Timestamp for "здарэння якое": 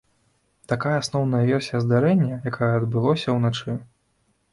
1.83-2.71